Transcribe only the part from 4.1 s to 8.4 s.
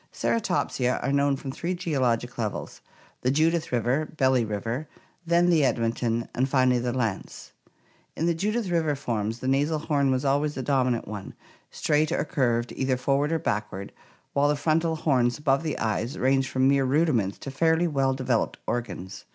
(= Belly River), then the Edmonton, and finally the Lance. In the